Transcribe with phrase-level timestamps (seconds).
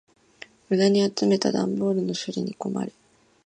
[0.69, 2.91] 無駄に集めた段ボールの処理に困る。